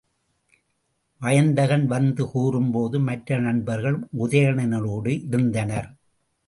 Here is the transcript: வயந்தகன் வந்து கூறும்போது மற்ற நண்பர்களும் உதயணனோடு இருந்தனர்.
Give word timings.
வயந்தகன் 1.21 1.85
வந்து 1.85 2.23
கூறும்போது 2.29 2.99
மற்ற 2.99 3.39
நண்பர்களும் 3.39 4.09
உதயணனோடு 4.19 5.13
இருந்தனர். 5.27 5.89